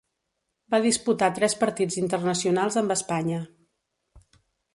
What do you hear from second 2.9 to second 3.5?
Espanya.